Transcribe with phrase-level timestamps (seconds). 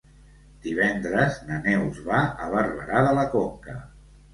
[0.63, 3.83] Divendres na Neus va a Barberà de la Conca.